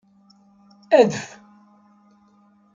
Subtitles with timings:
[0.99, 1.29] Adf!